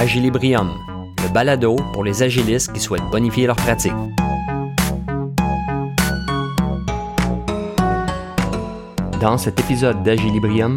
[0.00, 0.70] Agilibrium,
[1.24, 3.92] le balado pour les agilistes qui souhaitent bonifier leur pratique.
[9.20, 10.76] Dans cet épisode d'Agilibrium,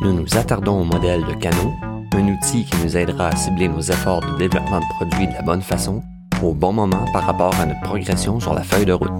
[0.00, 1.74] nous nous attardons au modèle de Cano,
[2.14, 5.42] un outil qui nous aidera à cibler nos efforts de développement de produits de la
[5.42, 6.02] bonne façon
[6.42, 9.10] au bon moment par rapport à notre progression sur la feuille de route.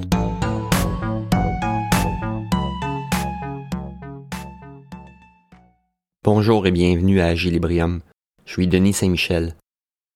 [6.24, 8.00] Bonjour et bienvenue à Agilibrium.
[8.44, 9.54] Je suis Denis Saint-Michel.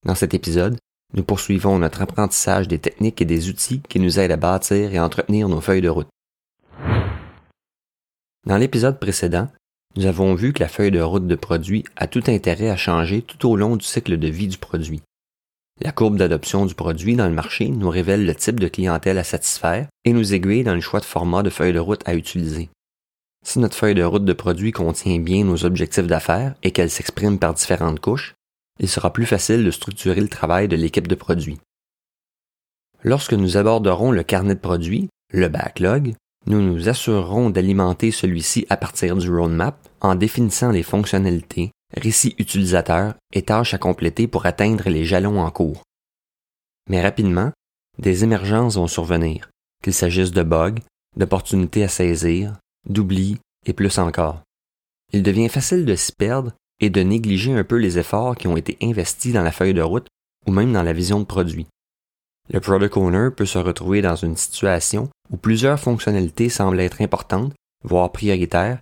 [0.05, 0.77] Dans cet épisode,
[1.15, 5.01] nous poursuivons notre apprentissage des techniques et des outils qui nous aident à bâtir et
[5.01, 6.09] entretenir nos feuilles de route.
[8.47, 9.49] Dans l'épisode précédent,
[9.97, 13.23] nous avons vu que la feuille de route de produit a tout intérêt à changer
[13.23, 15.03] tout au long du cycle de vie du produit.
[15.81, 19.25] La courbe d'adoption du produit dans le marché nous révèle le type de clientèle à
[19.25, 22.69] satisfaire et nous aiguille dans le choix de format de feuille de route à utiliser.
[23.47, 27.39] Si notre feuille de route de produit contient bien nos objectifs d'affaires et qu'elle s'exprime
[27.39, 28.35] par différentes couches,
[28.81, 31.61] il sera plus facile de structurer le travail de l'équipe de produit.
[33.05, 36.15] Lorsque nous aborderons le carnet de produits, le backlog,
[36.47, 43.15] nous nous assurerons d'alimenter celui-ci à partir du roadmap en définissant les fonctionnalités, récits utilisateurs
[43.33, 45.85] et tâches à compléter pour atteindre les jalons en cours.
[46.91, 47.53] Mais rapidement,
[48.01, 49.51] des émergences vont survenir,
[49.85, 50.83] qu'il s'agisse de bugs,
[51.17, 52.57] d'opportunités à saisir,
[52.87, 54.43] d'oubli et plus encore.
[55.13, 58.57] Il devient facile de s'y perdre et de négliger un peu les efforts qui ont
[58.57, 60.09] été investis dans la feuille de route
[60.47, 61.67] ou même dans la vision de produit.
[62.49, 67.53] Le product owner peut se retrouver dans une situation où plusieurs fonctionnalités semblent être importantes,
[67.83, 68.79] voire prioritaires,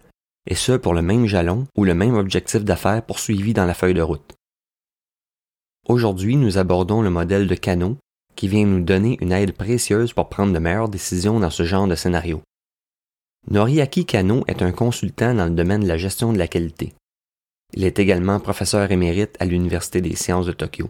[0.46, 3.94] et ce pour le même jalon ou le même objectif d'affaires poursuivi dans la feuille
[3.94, 4.34] de route.
[5.88, 7.96] Aujourd'hui, nous abordons le modèle de Cano
[8.36, 11.86] qui vient nous donner une aide précieuse pour prendre de meilleures décisions dans ce genre
[11.86, 12.42] de scénario.
[13.50, 16.94] Noriaki Kano est un consultant dans le domaine de la gestion de la qualité.
[17.74, 20.88] Il est également professeur émérite à l'Université des sciences de Tokyo.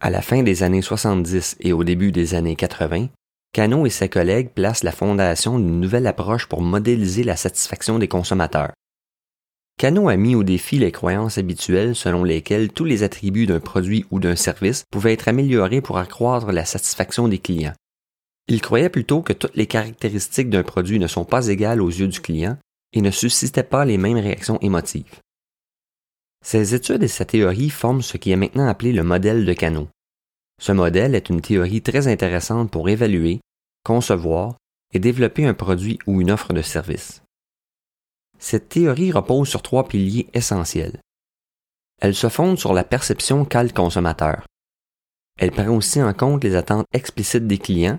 [0.00, 3.08] À la fin des années 70 et au début des années 80,
[3.52, 8.08] Kano et ses collègues placent la fondation d'une nouvelle approche pour modéliser la satisfaction des
[8.08, 8.72] consommateurs.
[9.78, 14.06] Kano a mis au défi les croyances habituelles selon lesquelles tous les attributs d'un produit
[14.10, 17.74] ou d'un service pouvaient être améliorés pour accroître la satisfaction des clients.
[18.48, 22.08] Il croyait plutôt que toutes les caractéristiques d'un produit ne sont pas égales aux yeux
[22.08, 22.56] du client
[22.92, 25.20] et ne suscitaient pas les mêmes réactions émotives.
[26.44, 29.88] Ces études et sa théorie forment ce qui est maintenant appelé le modèle de Cano.
[30.60, 33.40] Ce modèle est une théorie très intéressante pour évaluer,
[33.84, 34.56] concevoir
[34.92, 37.22] et développer un produit ou une offre de service.
[38.38, 41.00] Cette théorie repose sur trois piliers essentiels.
[42.00, 44.46] Elle se fonde sur la perception qu'a le consommateur.
[45.38, 47.98] Elle prend aussi en compte les attentes explicites des clients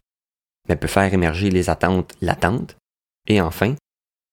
[0.68, 2.76] mais peut faire émerger les attentes latentes.
[3.28, 3.76] Et enfin,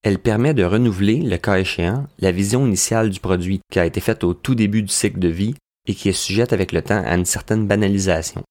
[0.02, 4.00] elle permet de renouveler, le cas échéant, la vision initiale du produit qui a été
[4.00, 5.54] faite au tout début du cycle de vie
[5.86, 8.42] et qui est sujette avec le temps à une certaine banalisation.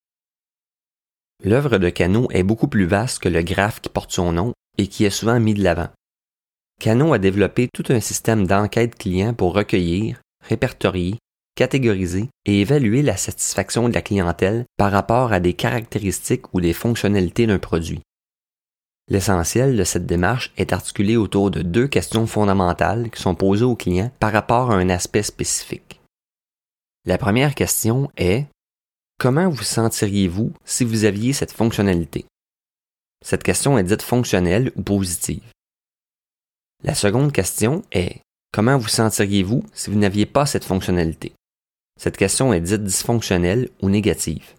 [1.44, 4.88] L'œuvre de Cano est beaucoup plus vaste que le graphe qui porte son nom et
[4.88, 5.90] qui est souvent mis de l'avant.
[6.80, 11.18] Cano a développé tout un système d'enquête client pour recueillir, répertorier
[11.56, 16.74] catégoriser et évaluer la satisfaction de la clientèle par rapport à des caractéristiques ou des
[16.74, 18.02] fonctionnalités d'un produit.
[19.10, 23.76] L'essentiel de cette démarche est articulé autour de deux questions fondamentales qui sont posées aux
[23.76, 26.00] clients par rapport à un aspect spécifique.
[27.06, 28.46] La première question est
[29.20, 32.26] Comment vous sentiriez-vous si vous aviez cette fonctionnalité?
[33.24, 35.44] Cette question est dite fonctionnelle ou positive.
[36.84, 38.22] La seconde question est
[38.54, 41.34] Comment vous sentiriez-vous si vous n'aviez pas cette fonctionnalité?
[42.04, 44.56] Cette question est dite dysfonctionnelle ou négative.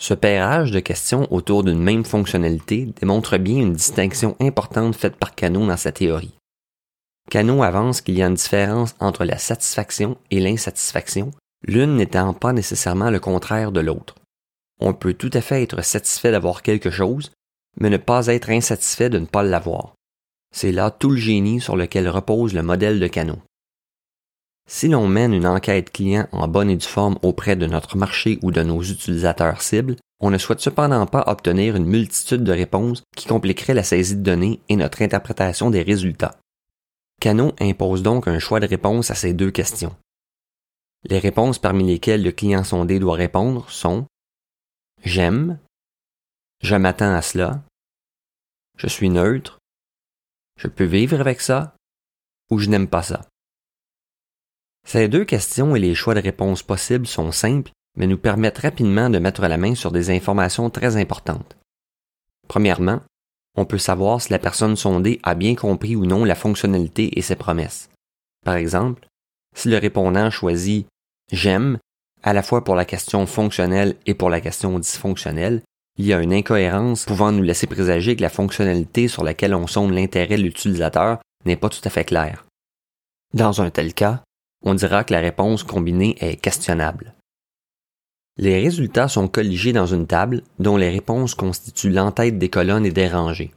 [0.00, 5.36] Ce pairage de questions autour d'une même fonctionnalité démontre bien une distinction importante faite par
[5.36, 6.34] Cano dans sa théorie.
[7.30, 11.30] Cano avance qu'il y a une différence entre la satisfaction et l'insatisfaction,
[11.68, 14.16] l'une n'étant pas nécessairement le contraire de l'autre.
[14.80, 17.30] On peut tout à fait être satisfait d'avoir quelque chose,
[17.78, 19.94] mais ne pas être insatisfait de ne pas l'avoir.
[20.52, 23.38] C'est là tout le génie sur lequel repose le modèle de Cano.
[24.72, 28.38] Si l'on mène une enquête client en bonne et due forme auprès de notre marché
[28.40, 33.02] ou de nos utilisateurs cibles, on ne souhaite cependant pas obtenir une multitude de réponses
[33.16, 36.38] qui compliqueraient la saisie de données et notre interprétation des résultats.
[37.20, 39.96] Cano impose donc un choix de réponse à ces deux questions.
[41.02, 44.06] Les réponses parmi lesquelles le client sondé doit répondre sont
[45.02, 45.58] J'aime,
[46.62, 47.64] je m'attends à cela,
[48.76, 49.58] je suis neutre,
[50.56, 51.74] je peux vivre avec ça
[52.52, 53.29] ou je n'aime pas ça.
[54.92, 59.08] Ces deux questions et les choix de réponse possibles sont simples, mais nous permettent rapidement
[59.08, 61.56] de mettre la main sur des informations très importantes.
[62.48, 62.98] Premièrement,
[63.56, 67.22] on peut savoir si la personne sondée a bien compris ou non la fonctionnalité et
[67.22, 67.88] ses promesses.
[68.44, 69.06] Par exemple,
[69.54, 70.88] si le répondant choisit
[71.30, 71.78] J'aime,
[72.24, 75.62] à la fois pour la question fonctionnelle et pour la question dysfonctionnelle,
[75.98, 79.68] il y a une incohérence pouvant nous laisser présager que la fonctionnalité sur laquelle on
[79.68, 82.44] sonde l'intérêt de l'utilisateur n'est pas tout à fait claire.
[83.34, 84.24] Dans un tel cas,
[84.62, 87.14] on dira que la réponse combinée est questionnable.
[88.36, 92.92] Les résultats sont colligés dans une table dont les réponses constituent l'entête des colonnes et
[92.92, 93.52] des rangées.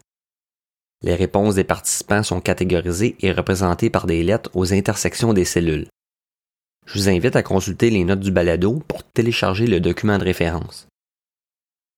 [1.01, 5.87] Les réponses des participants sont catégorisées et représentées par des lettres aux intersections des cellules.
[6.85, 10.87] Je vous invite à consulter les notes du balado pour télécharger le document de référence.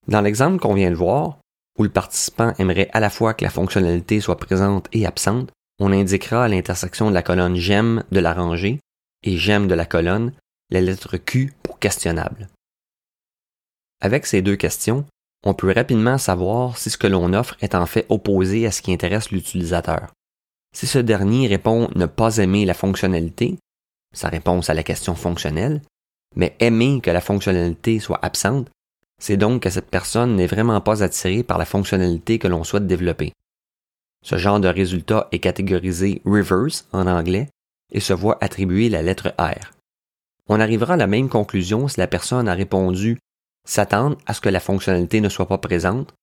[0.07, 1.39] Dans l'exemple qu'on vient de voir,
[1.77, 5.91] où le participant aimerait à la fois que la fonctionnalité soit présente et absente, on
[5.91, 8.79] indiquera l'intersection de la colonne j'aime de la rangée
[9.25, 10.31] et j'aime de la colonne
[10.71, 12.47] la lettre Q pour questionnable.
[14.01, 15.05] Avec ces deux questions,
[15.43, 18.81] on peut rapidement savoir si ce que l'on offre est en fait opposé à ce
[18.81, 20.11] qui intéresse l'utilisateur.
[20.75, 23.57] Si ce dernier répond ne pas aimer la fonctionnalité,
[24.13, 25.81] sa réponse à la question fonctionnelle,
[26.35, 28.69] mais aimer que la fonctionnalité soit absente,
[29.21, 32.87] c'est donc que cette personne n'est vraiment pas attirée par la fonctionnalité que l'on souhaite
[32.87, 33.31] développer.
[34.23, 37.47] Ce genre de résultat est catégorisé reverse en anglais
[37.95, 39.71] et se voit attribuer la lettre R.
[40.47, 43.17] On arrivera à la même conclusion si la personne a répondu
[43.65, 46.13] s'attendre à ce que la fonctionnalité ne soit pas présente,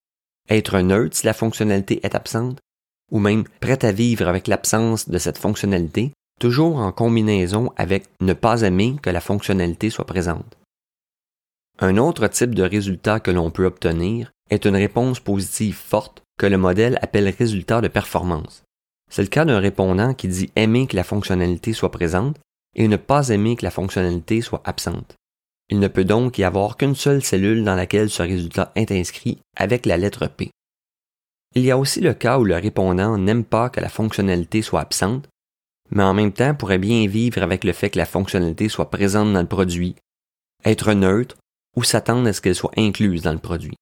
[0.48, 2.60] être neutre si la fonctionnalité est absente,
[3.10, 8.34] ou même prêt à vivre avec l'absence de cette fonctionnalité, toujours en combinaison avec ne
[8.34, 10.56] pas aimer que la fonctionnalité soit présente.
[11.80, 16.46] Un autre type de résultat que l'on peut obtenir est une réponse positive forte que
[16.46, 18.62] le modèle appelle résultat de performance.
[19.12, 22.41] C'est le cas d'un répondant qui dit aimer que la fonctionnalité soit présente
[22.75, 25.17] et ne pas aimer que la fonctionnalité soit absente.
[25.69, 29.37] Il ne peut donc y avoir qu'une seule cellule dans laquelle ce résultat est inscrit
[29.55, 30.50] avec la lettre P.
[31.55, 34.81] Il y a aussi le cas où le répondant n'aime pas que la fonctionnalité soit
[34.81, 35.29] absente,
[35.91, 39.31] mais en même temps pourrait bien vivre avec le fait que la fonctionnalité soit présente
[39.35, 39.94] dans le produit,
[40.64, 41.37] être neutre
[41.76, 43.76] ou s'attendre à ce qu'elle soit incluse dans le produit.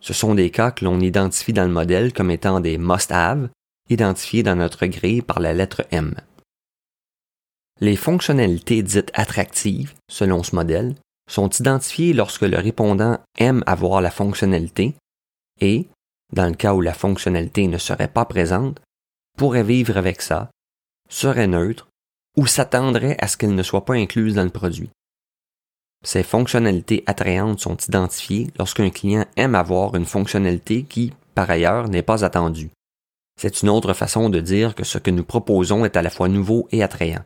[0.00, 3.50] Ce sont des cas que l'on identifie dans le modèle comme étant des must-have,
[3.88, 6.14] identifiés dans notre grille par la lettre M.
[7.80, 10.94] Les fonctionnalités dites attractives, selon ce modèle,
[11.30, 14.94] sont identifiées lorsque le répondant aime avoir la fonctionnalité
[15.60, 15.86] et,
[16.32, 18.80] dans le cas où la fonctionnalité ne serait pas présente,
[19.36, 20.50] pourrait vivre avec ça,
[21.08, 21.88] serait neutre
[22.36, 24.90] ou s'attendrait à ce qu'elle ne soit pas incluse dans le produit.
[26.04, 32.02] Ces fonctionnalités attrayantes sont identifiées lorsqu'un client aime avoir une fonctionnalité qui, par ailleurs, n'est
[32.02, 32.70] pas attendue.
[33.38, 36.28] C'est une autre façon de dire que ce que nous proposons est à la fois
[36.28, 37.24] nouveau et attrayant.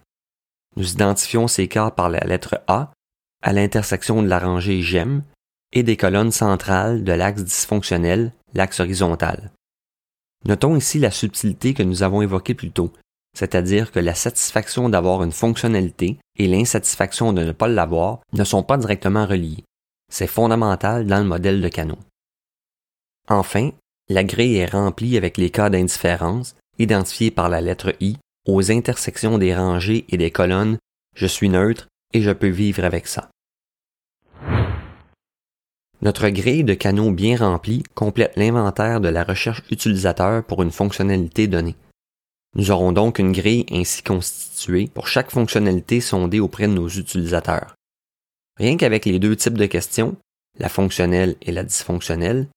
[0.76, 2.92] Nous identifions ces cas par la lettre A
[3.42, 5.22] à l'intersection de la rangée j'aime
[5.72, 9.50] et des colonnes centrales de l'axe dysfonctionnel, l'axe horizontal.
[10.44, 12.92] Notons ici la subtilité que nous avons évoquée plus tôt,
[13.34, 18.62] c'est-à-dire que la satisfaction d'avoir une fonctionnalité et l'insatisfaction de ne pas l'avoir ne sont
[18.62, 19.64] pas directement reliées.
[20.10, 21.98] C'est fondamental dans le modèle de Canon.
[23.28, 23.70] Enfin,
[24.12, 28.16] la grille est remplie avec les cas d'indifférence, identifiés par la lettre I,
[28.46, 30.78] aux intersections des rangées et des colonnes,
[31.14, 33.30] je suis neutre et je peux vivre avec ça.
[36.02, 41.46] Notre grille de canaux bien remplie complète l'inventaire de la recherche utilisateur pour une fonctionnalité
[41.46, 41.76] donnée.
[42.56, 47.76] Nous aurons donc une grille ainsi constituée pour chaque fonctionnalité sondée auprès de nos utilisateurs.
[48.58, 50.16] Rien qu'avec les deux types de questions,
[50.58, 52.48] la fonctionnelle et la dysfonctionnelle,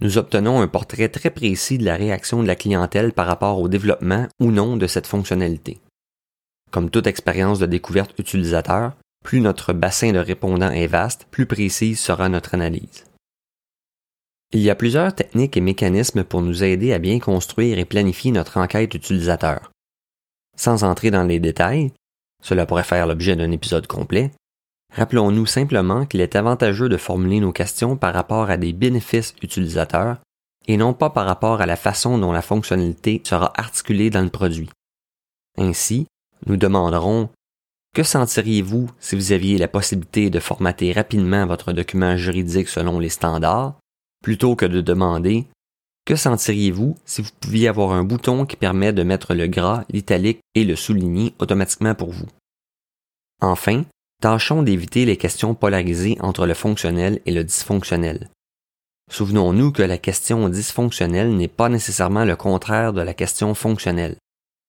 [0.00, 3.68] nous obtenons un portrait très précis de la réaction de la clientèle par rapport au
[3.68, 5.80] développement ou non de cette fonctionnalité.
[6.70, 8.92] Comme toute expérience de découverte utilisateur,
[9.24, 13.04] plus notre bassin de répondants est vaste, plus précise sera notre analyse.
[14.52, 18.32] Il y a plusieurs techniques et mécanismes pour nous aider à bien construire et planifier
[18.32, 19.72] notre enquête utilisateur.
[20.56, 21.92] Sans entrer dans les détails,
[22.42, 24.30] cela pourrait faire l'objet d'un épisode complet,
[24.94, 30.18] Rappelons-nous simplement qu'il est avantageux de formuler nos questions par rapport à des bénéfices utilisateurs
[30.66, 34.30] et non pas par rapport à la façon dont la fonctionnalité sera articulée dans le
[34.30, 34.70] produit.
[35.58, 36.06] Ainsi,
[36.46, 37.28] nous demanderons
[37.92, 43.08] Que sentiriez-vous si vous aviez la possibilité de formater rapidement votre document juridique selon les
[43.08, 43.74] standards,
[44.22, 45.46] plutôt que de demander
[46.06, 50.40] Que sentiriez-vous si vous pouviez avoir un bouton qui permet de mettre le gras, l'italique
[50.54, 52.28] et le souligner automatiquement pour vous?
[53.40, 53.84] Enfin,
[54.24, 58.30] Tâchons d'éviter les questions polarisées entre le fonctionnel et le dysfonctionnel.
[59.10, 64.16] Souvenons-nous que la question dysfonctionnelle n'est pas nécessairement le contraire de la question fonctionnelle.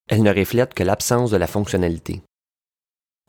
[0.10, 2.22] Elle ne reflète que l'absence de la fonctionnalité.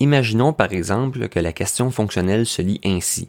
[0.01, 3.29] Imaginons par exemple que la question fonctionnelle se lit ainsi.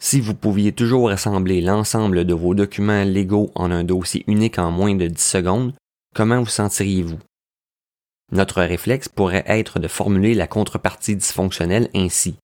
[0.00, 4.70] Si vous pouviez toujours assembler l'ensemble de vos documents légaux en un dossier unique en
[4.70, 5.74] moins de 10 secondes,
[6.14, 7.18] comment vous sentiriez-vous?
[8.32, 12.36] Notre réflexe pourrait être de formuler la contrepartie dysfonctionnelle ainsi.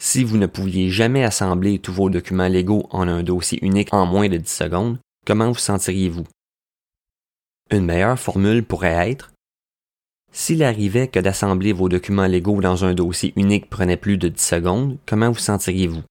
[0.00, 4.06] Si vous ne pouviez jamais assembler tous vos documents légaux en un dossier unique en
[4.06, 6.24] moins de 10 secondes, comment vous sentiriez-vous?
[7.70, 9.32] Une meilleure formule pourrait être
[10.32, 14.42] S'il arrivait que d'assembler vos documents légaux dans un dossier unique prenait plus de 10
[14.42, 16.02] secondes, comment vous sentiriez-vous?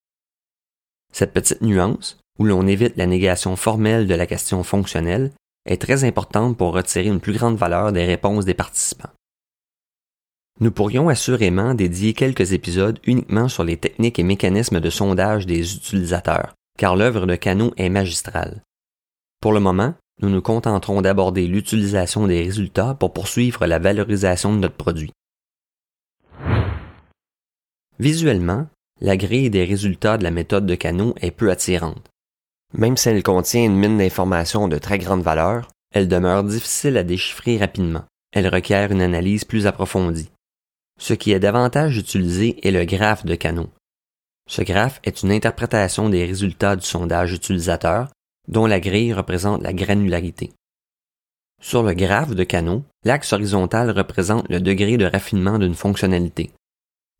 [1.12, 5.32] Cette petite nuance, où l'on évite la négation formelle de la question fonctionnelle,
[5.70, 9.14] est très importante pour retirer une plus grande valeur des réponses des participants.
[10.60, 15.76] Nous pourrions assurément dédier quelques épisodes uniquement sur les techniques et mécanismes de sondage des
[15.76, 18.62] utilisateurs, car l'œuvre de Cano est magistrale.
[19.40, 24.60] Pour le moment, nous nous contenterons d'aborder l'utilisation des résultats pour poursuivre la valorisation de
[24.60, 25.14] notre produit.
[28.00, 28.68] Visuellement,
[29.00, 32.10] la grille des résultats de la méthode de Cano est peu attirante.
[32.74, 37.04] Même si elle contient une mine d'informations de très grande valeur, elle demeure difficile à
[37.04, 38.04] déchiffrer rapidement.
[38.32, 40.30] Elle requiert une analyse plus approfondie.
[41.00, 43.70] Ce qui est davantage utilisé est le graphe de Cano.
[44.48, 48.10] Ce graphe est une interprétation des résultats du sondage utilisateur
[48.48, 50.52] dont la grille représente la granularité.
[51.62, 56.52] Sur le graphe de Cano, l'axe horizontal représente le degré de raffinement d'une fonctionnalité.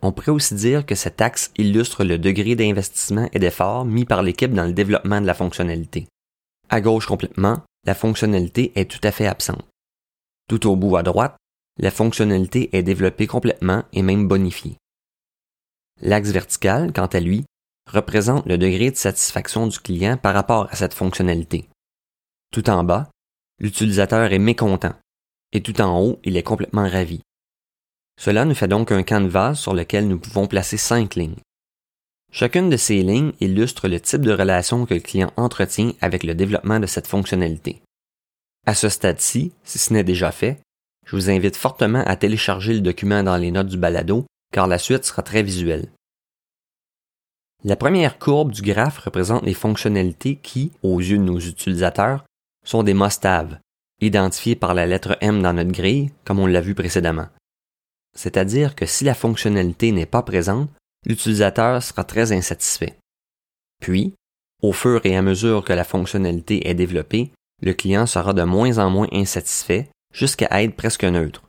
[0.02, 4.24] On pourrait aussi dire que cet axe illustre le degré d'investissement et d'effort mis par
[4.24, 6.08] l'équipe dans le développement de la fonctionnalité.
[6.70, 9.66] À gauche complètement, la fonctionnalité est tout à fait absente.
[10.48, 11.36] Tout au bout à droite,
[11.78, 14.78] la fonctionnalité est développée complètement et même bonifiée.
[16.02, 17.46] L'axe vertical, quant à lui,
[17.88, 21.68] représente le degré de satisfaction du client par rapport à cette fonctionnalité.
[22.52, 23.10] Tout en bas,
[23.60, 24.94] l'utilisateur est mécontent,
[25.52, 27.22] et tout en haut, il est complètement ravi.
[28.20, 31.40] Cela nous fait donc un canevas sur lequel nous pouvons placer cinq lignes.
[32.34, 36.36] Chacune de ces lignes illustre le type de relation que le client entretient avec le
[36.36, 37.82] développement de cette fonctionnalité.
[38.68, 40.60] À ce stade-ci, si ce n'est déjà fait,
[41.06, 44.80] je vous invite fortement à télécharger le document dans les notes du balado, car la
[44.80, 45.88] suite sera très visuelle.
[47.64, 52.26] La première courbe du graphe représente les fonctionnalités qui, aux yeux de nos utilisateurs,
[52.66, 53.60] sont des must-have,
[54.02, 57.30] identifiés par la lettre M dans notre grille, comme on l'a vu précédemment.
[58.16, 60.70] C'est-à-dire que si la fonctionnalité n'est pas présente,
[61.06, 62.98] l'utilisateur sera très insatisfait.
[63.82, 64.14] Puis,
[64.62, 68.78] au fur et à mesure que la fonctionnalité est développée, le client sera de moins
[68.78, 71.44] en moins insatisfait jusqu'à être presque neutre.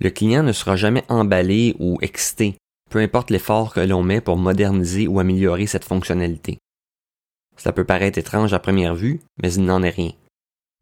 [0.00, 2.56] Le client ne sera jamais emballé ou excité
[2.92, 6.58] peu importe l'effort que l'on met pour moderniser ou améliorer cette fonctionnalité.
[7.56, 10.12] Ça peut paraître étrange à première vue, mais il n'en est rien.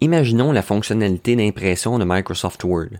[0.01, 2.99] Imaginons la fonctionnalité d'impression de Microsoft Word.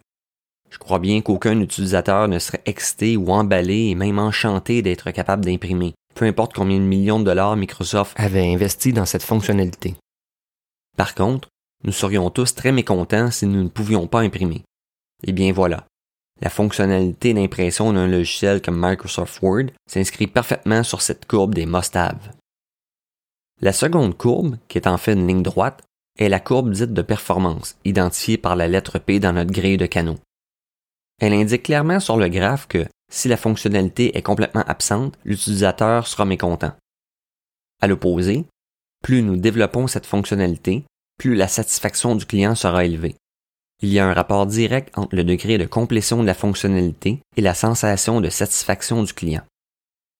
[0.71, 5.45] Je crois bien qu'aucun utilisateur ne serait excité ou emballé et même enchanté d'être capable
[5.45, 9.97] d'imprimer, peu importe combien de millions de dollars Microsoft avait investi dans cette fonctionnalité.
[10.97, 11.49] Par contre,
[11.85, 14.63] nous serions tous très mécontents si nous ne pouvions pas imprimer.
[15.27, 15.87] Eh bien voilà,
[16.41, 22.33] la fonctionnalité d'impression d'un logiciel comme Microsoft Word s'inscrit parfaitement sur cette courbe des must-have.
[23.61, 25.83] La seconde courbe, qui est en fait une ligne droite,
[26.19, 29.87] est la courbe dite de performance, identifiée par la lettre P dans notre grille de
[29.87, 30.19] canaux.
[31.21, 36.25] Elle indique clairement sur le graphe que si la fonctionnalité est complètement absente, l'utilisateur sera
[36.25, 36.73] mécontent.
[37.83, 38.47] À l'opposé,
[39.03, 40.85] plus nous développons cette fonctionnalité,
[41.19, 43.17] plus la satisfaction du client sera élevée.
[43.83, 47.41] Il y a un rapport direct entre le degré de complétion de la fonctionnalité et
[47.41, 49.43] la sensation de satisfaction du client.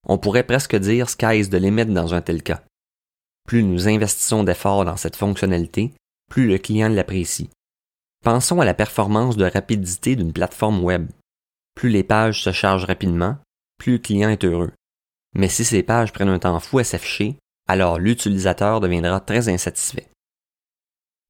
[0.07, 2.63] On pourrait presque dire sky's de limit dans un tel cas.
[3.47, 5.93] Plus nous investissons d'efforts dans cette fonctionnalité,
[6.31, 7.51] plus le client l'apprécie.
[8.23, 11.09] Pensons à la performance de rapidité d'une plateforme web.
[11.75, 13.39] Plus les pages se chargent rapidement,
[13.79, 14.73] plus le client est heureux.
[15.35, 20.09] Mais si ces pages prennent un temps fou à s'afficher, alors l'utilisateur deviendra très insatisfait.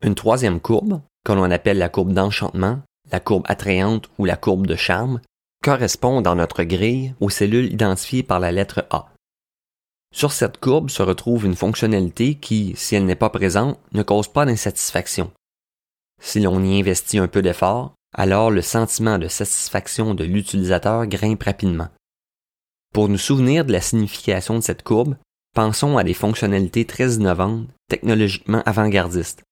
[0.02, 2.80] Une troisième courbe, que l'on appelle la courbe d'enchantement,
[3.12, 5.20] la courbe attrayante ou la courbe de charme,
[5.62, 9.12] correspond dans notre grille aux cellules identifiées par la lettre A.
[10.12, 14.26] Sur cette courbe se retrouve une fonctionnalité qui, si elle n'est pas présente, ne cause
[14.26, 15.30] pas d'insatisfaction.
[16.20, 21.42] Si l'on y investit un peu d'effort, alors le sentiment de satisfaction de l'utilisateur grimpe
[21.42, 21.88] rapidement.
[22.92, 25.16] Pour nous souvenir de la signification de cette courbe,
[25.54, 29.42] pensons à des fonctionnalités très innovantes, technologiquement avant-gardistes.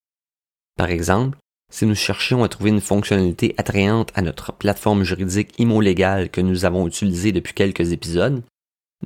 [0.76, 1.38] Par exemple,
[1.70, 6.64] si nous cherchions à trouver une fonctionnalité attrayante à notre plateforme juridique immo-légale que nous
[6.64, 8.42] avons utilisée depuis quelques épisodes,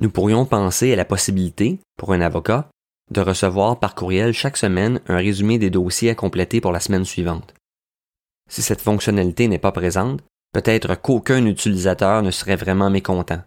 [0.01, 2.69] nous pourrions penser à la possibilité, pour un avocat,
[3.11, 7.05] de recevoir par courriel chaque semaine un résumé des dossiers à compléter pour la semaine
[7.05, 7.53] suivante.
[8.49, 10.21] Si cette fonctionnalité n'est pas présente,
[10.53, 13.41] peut-être qu'aucun utilisateur ne serait vraiment mécontent.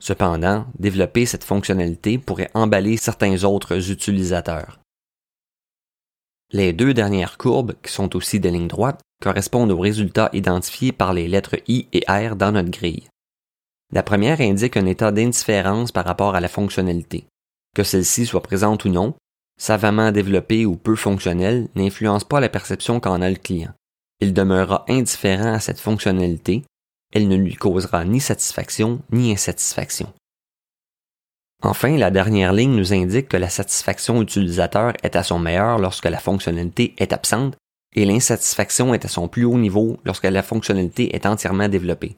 [0.00, 4.78] Cependant, développer cette fonctionnalité pourrait emballer certains autres utilisateurs.
[6.52, 11.12] Les deux dernières courbes, qui sont aussi des lignes droites, correspondent aux résultats identifiés par
[11.12, 13.08] les lettres I et R dans notre grille.
[13.92, 17.26] La première indique un état d'indifférence par rapport à la fonctionnalité.
[17.74, 19.14] Que celle-ci soit présente ou non,
[19.58, 23.72] savamment développée ou peu fonctionnelle, n'influence pas la perception qu'en a le client.
[24.20, 26.64] Il demeurera indifférent à cette fonctionnalité,
[27.12, 30.12] elle ne lui causera ni satisfaction ni insatisfaction.
[31.62, 36.04] Enfin, la dernière ligne nous indique que la satisfaction utilisateur est à son meilleur lorsque
[36.04, 37.56] la fonctionnalité est absente
[37.96, 42.16] et l'insatisfaction est à son plus haut niveau lorsque la fonctionnalité est entièrement développée.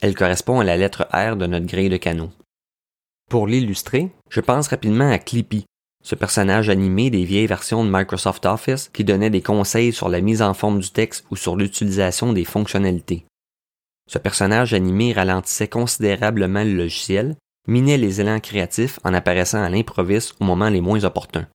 [0.00, 2.30] Elle correspond à la lettre R de notre grille de canaux.
[3.28, 5.64] Pour l'illustrer, je pense rapidement à Clippy,
[6.04, 10.20] ce personnage animé des vieilles versions de Microsoft Office qui donnait des conseils sur la
[10.20, 13.26] mise en forme du texte ou sur l'utilisation des fonctionnalités.
[14.08, 17.34] Ce personnage animé ralentissait considérablement le logiciel,
[17.66, 21.48] minait les élans créatifs en apparaissant à l'improviste au moment les moins opportuns.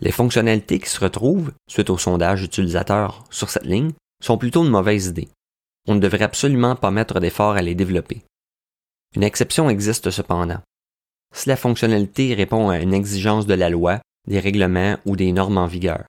[0.00, 4.70] Les fonctionnalités qui se retrouvent, suite au sondage utilisateur sur cette ligne, sont plutôt une
[4.70, 5.28] mauvaise idée.
[5.86, 8.24] On ne devrait absolument pas mettre d'efforts à les développer.
[9.14, 10.60] Une exception existe cependant.
[11.32, 15.58] Si la fonctionnalité répond à une exigence de la loi, des règlements ou des normes
[15.58, 16.04] en vigueur.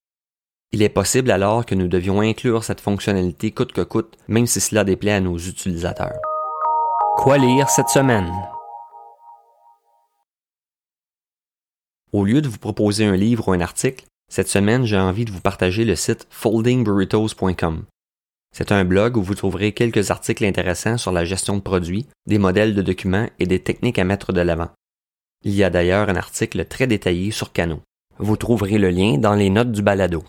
[0.72, 4.60] Il est possible alors que nous devions inclure cette fonctionnalité coûte que coûte, même si
[4.60, 6.18] cela déplaît à nos utilisateurs.
[7.18, 8.32] Quoi lire cette semaine?
[12.12, 15.32] Au lieu de vous proposer un livre ou un article, cette semaine j'ai envie de
[15.32, 17.86] vous partager le site foldingburritos.com.
[18.56, 22.38] C'est un blog où vous trouverez quelques articles intéressants sur la gestion de produits, des
[22.38, 24.70] modèles de documents et des techniques à mettre de l'avant.
[25.46, 27.82] Il y a d'ailleurs un article très détaillé sur Cano.
[28.18, 30.24] Vous trouverez le lien dans les notes du balado.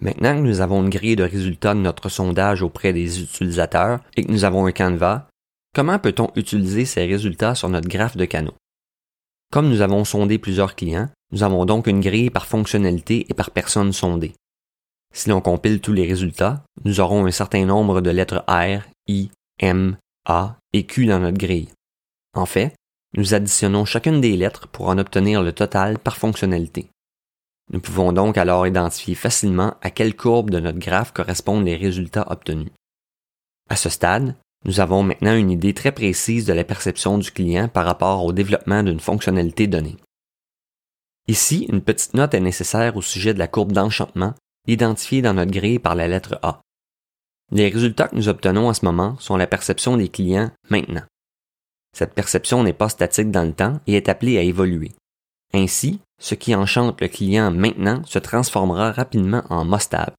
[0.00, 4.24] Maintenant que nous avons une grille de résultats de notre sondage auprès des utilisateurs et
[4.24, 5.28] que nous avons un canevas,
[5.72, 8.56] comment peut-on utiliser ces résultats sur notre graphe de canaux?
[9.52, 13.52] Comme nous avons sondé plusieurs clients, nous avons donc une grille par fonctionnalité et par
[13.52, 14.32] personne sondée.
[15.14, 19.30] Si l'on compile tous les résultats, nous aurons un certain nombre de lettres R, I,
[19.60, 19.96] M,
[20.26, 21.68] A et Q dans notre grille.
[22.34, 22.74] En fait,
[23.16, 26.88] nous additionnons chacune des lettres pour en obtenir le total par fonctionnalité.
[27.72, 32.30] Nous pouvons donc alors identifier facilement à quelle courbe de notre graphe correspondent les résultats
[32.30, 32.72] obtenus.
[33.68, 37.68] À ce stade, nous avons maintenant une idée très précise de la perception du client
[37.68, 39.96] par rapport au développement d'une fonctionnalité donnée.
[41.28, 44.34] Ici, une petite note est nécessaire au sujet de la courbe d'enchantement
[44.66, 46.60] identifiée dans notre grille par la lettre A.
[47.50, 51.02] Les résultats que nous obtenons en ce moment sont la perception des clients maintenant.
[51.96, 54.92] Cette perception n'est pas statique dans le temps et est appelée à évoluer.
[55.54, 60.14] Ainsi, ce qui enchante le client maintenant se transformera rapidement en must-have.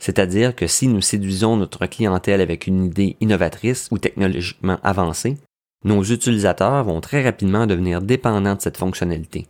[0.00, 5.36] C'est-à-dire que si nous séduisons notre clientèle avec une idée innovatrice ou technologiquement avancée,
[5.84, 9.46] nos utilisateurs vont très rapidement devenir dépendants de cette fonctionnalité.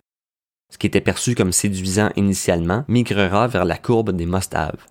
[0.72, 4.86] Ce qui était perçu comme séduisant initialement migrera vers la courbe des must-have.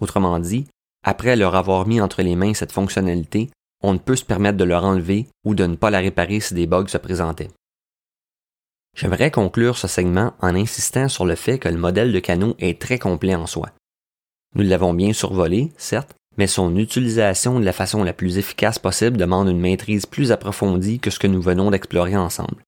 [0.00, 0.66] Autrement dit,
[1.04, 3.50] après leur avoir mis entre les mains cette fonctionnalité,
[3.82, 6.54] on ne peut se permettre de leur enlever ou de ne pas la réparer si
[6.54, 7.50] des bugs se présentaient.
[8.96, 12.80] J'aimerais conclure ce segment en insistant sur le fait que le modèle de canot est
[12.80, 13.70] très complet en soi.
[14.54, 19.18] Nous l'avons bien survolé, certes, mais son utilisation de la façon la plus efficace possible
[19.18, 22.62] demande une maîtrise plus approfondie que ce que nous venons d'explorer ensemble.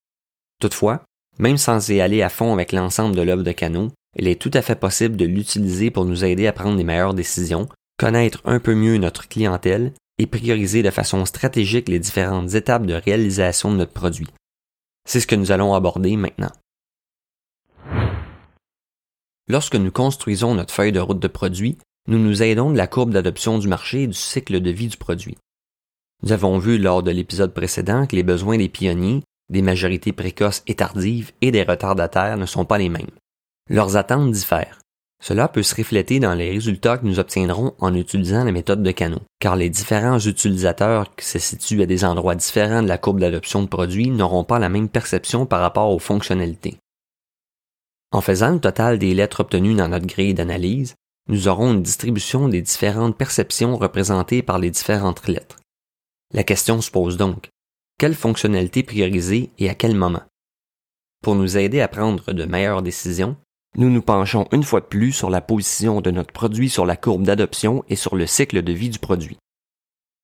[0.61, 1.03] Toutefois,
[1.39, 4.51] même sans y aller à fond avec l'ensemble de l'œuvre de canot, il est tout
[4.55, 7.69] à fait possible de l'utiliser pour nous aider à prendre les meilleures décisions,
[7.99, 12.95] connaître un peu mieux notre clientèle et prioriser de façon stratégique les différentes étapes de
[12.95, 14.29] réalisation de notre produit.
[15.09, 16.53] C'est ce que nous allons aborder maintenant.
[19.49, 23.13] Lorsque nous construisons notre feuille de route de produit, nous nous aidons de la courbe
[23.13, 25.37] d'adoption du marché et du cycle de vie du produit.
[26.23, 30.63] Nous avons vu lors de l'épisode précédent que les besoins des pionniers, des majorités précoces
[30.67, 33.11] et tardives et des retardataires ne sont pas les mêmes.
[33.71, 34.81] Leurs attentes diffèrent.
[35.23, 38.91] Cela peut se refléter dans les résultats que nous obtiendrons en utilisant la méthode de
[38.93, 43.21] canot, car les différents utilisateurs qui se situent à des endroits différents de la courbe
[43.21, 46.79] d'adoption de produits n'auront pas la même perception par rapport aux fonctionnalités.
[48.13, 50.95] En faisant le total des lettres obtenues dans notre grille d'analyse,
[51.29, 55.59] nous aurons une distribution des différentes perceptions représentées par les différentes lettres.
[56.33, 57.51] La question se pose donc,
[57.99, 60.23] quelle fonctionnalité prioriser et à quel moment?
[61.23, 63.37] Pour nous aider à prendre de meilleures décisions,
[63.79, 66.97] nous nous penchons une fois de plus sur la position de notre produit sur la
[66.97, 69.39] courbe d'adoption et sur le cycle de vie du produit.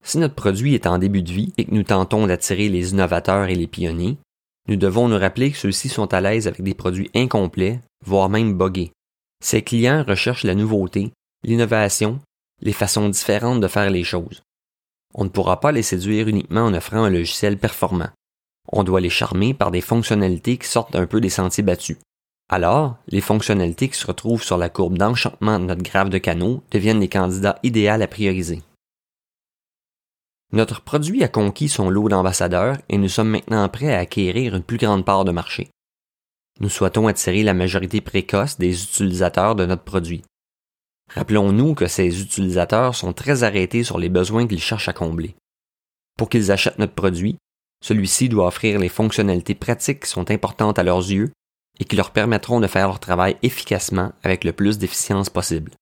[0.04, 3.48] Si notre produit est en début de vie et que nous tentons d'attirer les innovateurs
[3.48, 4.18] et les pionniers,
[4.68, 8.58] nous devons nous rappeler que ceux-ci sont à l'aise avec des produits incomplets, voire même
[8.58, 8.90] buggés.
[9.40, 11.12] Ces clients recherchent la nouveauté,
[11.44, 12.18] l'innovation,
[12.60, 14.42] les façons différentes de faire les choses.
[15.14, 18.10] On ne pourra pas les séduire uniquement en offrant un logiciel performant.
[18.72, 21.98] On doit les charmer par des fonctionnalités qui sortent un peu des sentiers battus.
[22.54, 26.62] Alors, les fonctionnalités qui se retrouvent sur la courbe d'enchantement de notre graphe de canaux
[26.70, 28.62] deviennent les candidats idéaux à prioriser.
[30.52, 34.62] Notre produit a conquis son lot d'ambassadeurs et nous sommes maintenant prêts à acquérir une
[34.62, 35.68] plus grande part de marché.
[36.60, 40.22] Nous souhaitons attirer la majorité précoce des utilisateurs de notre produit.
[41.12, 45.34] Rappelons-nous que ces utilisateurs sont très arrêtés sur les besoins qu'ils cherchent à combler.
[46.16, 47.36] Pour qu'ils achètent notre produit,
[47.84, 51.32] celui-ci doit offrir les fonctionnalités pratiques qui sont importantes à leurs yeux
[51.80, 55.72] et qui leur permettront de faire leur travail efficacement avec le plus d'efficience possible.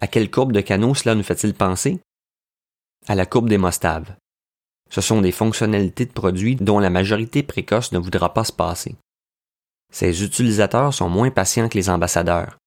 [0.00, 2.00] À quelle courbe de canaux cela nous fait-il penser?
[3.06, 4.14] À la courbe des Mostaves.
[4.90, 8.96] Ce sont des fonctionnalités de produits dont la majorité précoce ne voudra pas se passer.
[9.92, 12.58] Ces utilisateurs sont moins patients que les ambassadeurs.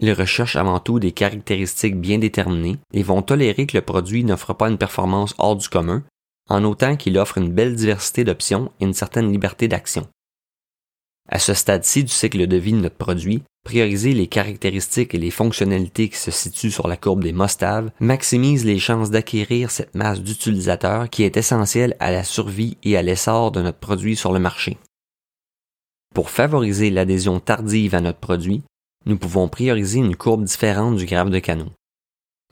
[0.00, 4.52] Ils recherchent avant tout des caractéristiques bien déterminées et vont tolérer que le produit n'offre
[4.52, 6.02] pas une performance hors du commun,
[6.48, 10.08] en autant qu'il offre une belle diversité d'options et une certaine liberté d'action.
[11.28, 15.30] À ce stade-ci du cycle de vie de notre produit, prioriser les caractéristiques et les
[15.30, 20.20] fonctionnalités qui se situent sur la courbe des Mostaves maximise les chances d'acquérir cette masse
[20.20, 24.38] d'utilisateurs qui est essentielle à la survie et à l'essor de notre produit sur le
[24.38, 24.76] marché.
[26.14, 28.62] Pour favoriser l'adhésion tardive à notre produit,
[29.06, 31.72] nous pouvons prioriser une courbe différente du graphe de canot.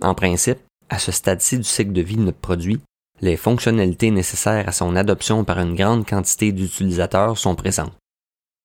[0.00, 0.58] En principe,
[0.88, 2.80] à ce stade-ci du cycle de vie de notre produit,
[3.20, 7.92] les fonctionnalités nécessaires à son adoption par une grande quantité d'utilisateurs sont présentes.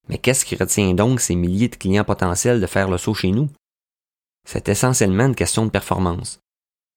[0.10, 3.32] Mais qu'est-ce qui retient donc ces milliers de clients potentiels de faire le saut chez
[3.32, 3.50] nous?
[4.48, 6.40] C'est essentiellement une question de performance.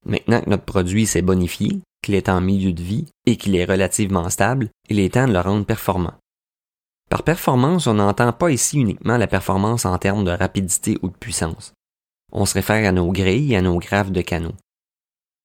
[0.07, 3.65] Maintenant que notre produit s'est bonifié, qu'il est en milieu de vie et qu'il est
[3.65, 6.15] relativement stable, il est temps de le rendre performant.
[7.11, 11.17] Par performance, on n'entend pas ici uniquement la performance en termes de rapidité ou de
[11.17, 11.73] puissance.
[12.33, 14.55] On se réfère à nos grilles et à nos graphes de canaux.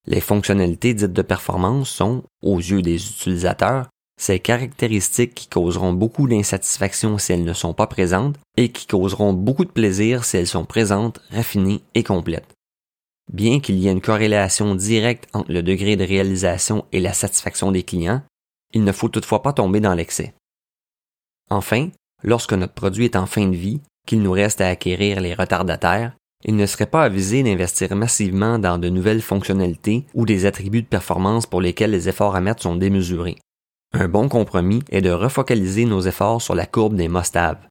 [0.06, 6.28] Les fonctionnalités dites de performance sont, aux yeux des utilisateurs, ces caractéristiques qui causeront beaucoup
[6.28, 10.48] d'insatisfaction si elles ne sont pas présentes et qui causeront beaucoup de plaisir si elles
[10.48, 12.54] sont présentes, raffinées et complètes.
[13.32, 17.72] Bien qu'il y ait une corrélation directe entre le degré de réalisation et la satisfaction
[17.72, 18.22] des clients,
[18.74, 20.34] il ne faut toutefois pas tomber dans l'excès.
[21.50, 21.90] Enfin,
[22.24, 26.16] lorsque notre produit est en fin de vie, qu'il nous reste à acquérir les retardataires,
[26.44, 30.88] il ne serait pas avisé d'investir massivement dans de nouvelles fonctionnalités ou des attributs de
[30.88, 33.38] performance pour lesquels les efforts à mettre sont démesurés.
[33.98, 37.66] Un bon compromis est de refocaliser nos efforts sur la courbe des must-have.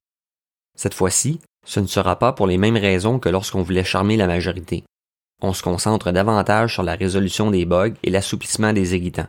[0.75, 4.27] Cette fois-ci, ce ne sera pas pour les mêmes raisons que lorsqu'on voulait charmer la
[4.27, 4.85] majorité.
[5.43, 9.27] On se concentre davantage sur la résolution des bugs et l'assouplissement des irritants.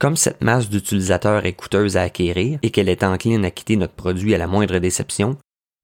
[0.00, 3.92] Comme cette masse d'utilisateurs est coûteuse à acquérir et qu'elle est encline à quitter notre
[3.92, 5.36] produit à la moindre déception,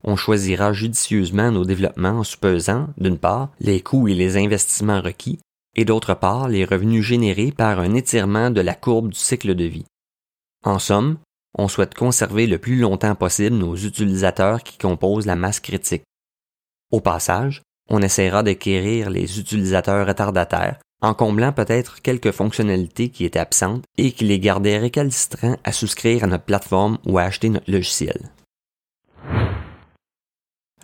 [0.02, 5.40] on choisira judicieusement nos développements en suppesant, d'une part, les coûts et les investissements requis,
[5.76, 9.64] et d'autre part, les revenus générés par un étirement de la courbe du cycle de
[9.64, 9.84] vie.
[10.64, 11.18] En somme,
[11.58, 16.04] on souhaite conserver le plus longtemps possible nos utilisateurs qui composent la masse critique.
[16.90, 23.40] Au passage, on essaiera d'acquérir les utilisateurs retardataires en comblant peut-être quelques fonctionnalités qui étaient
[23.40, 27.70] absentes et qui les gardaient récalcitrants à souscrire à notre plateforme ou à acheter notre
[27.70, 28.30] logiciel.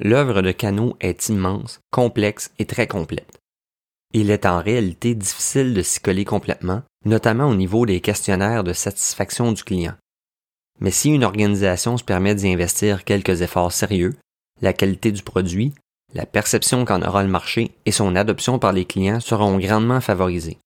[0.00, 3.38] L'œuvre de Cano est immense, complexe et très complète.
[4.12, 8.72] Il est en réalité difficile de s'y coller complètement, notamment au niveau des questionnaires de
[8.72, 9.94] satisfaction du client.
[10.80, 14.16] Mais si une organisation se permet d'y investir quelques efforts sérieux,
[14.62, 15.74] la qualité du produit,
[16.14, 20.58] la perception qu'en aura le marché et son adoption par les clients seront grandement favorisées.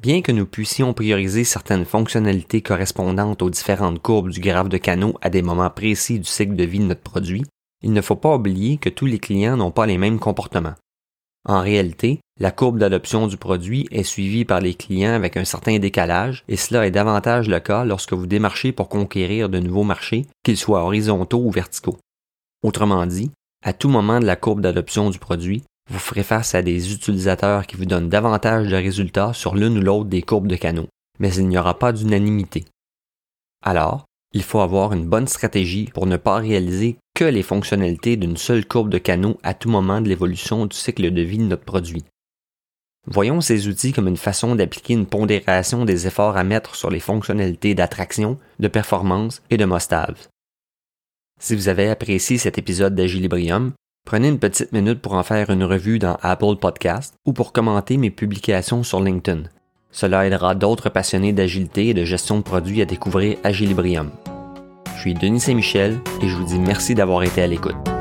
[0.00, 5.16] Bien que nous puissions prioriser certaines fonctionnalités correspondantes aux différentes courbes du graphe de canaux
[5.20, 7.44] à des moments précis du cycle de vie de notre produit,
[7.82, 10.74] il ne faut pas oublier que tous les clients n'ont pas les mêmes comportements.
[11.44, 15.78] En réalité, la courbe d'adoption du produit est suivie par les clients avec un certain
[15.78, 20.26] décalage et cela est davantage le cas lorsque vous démarchez pour conquérir de nouveaux marchés,
[20.44, 21.98] qu'ils soient horizontaux ou verticaux.
[22.62, 23.32] Autrement dit,
[23.64, 27.66] à tout moment de la courbe d'adoption du produit, vous ferez face à des utilisateurs
[27.66, 31.34] qui vous donnent davantage de résultats sur l'une ou l'autre des courbes de canaux, mais
[31.34, 32.64] il n'y aura pas d'unanimité.
[33.64, 38.36] Alors, il faut avoir une bonne stratégie pour ne pas réaliser que les fonctionnalités d'une
[38.36, 41.64] seule courbe de canaux à tout moment de l'évolution du cycle de vie de notre
[41.64, 42.04] produit.
[43.06, 47.00] Voyons ces outils comme une façon d'appliquer une pondération des efforts à mettre sur les
[47.00, 50.28] fonctionnalités d'attraction, de performance et de must-have.
[51.40, 53.72] Si vous avez apprécié cet épisode d'Agilibrium,
[54.06, 57.96] prenez une petite minute pour en faire une revue dans Apple Podcast ou pour commenter
[57.96, 59.42] mes publications sur LinkedIn.
[59.92, 64.10] Cela aidera d'autres passionnés d'agilité et de gestion de produits à découvrir Agilibrium.
[64.96, 67.91] Je suis Denis Saint-Michel et je vous dis merci d'avoir été à l'écoute.